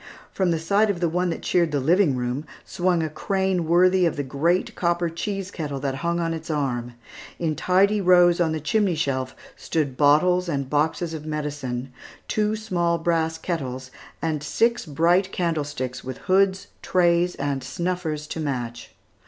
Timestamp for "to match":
18.29-18.95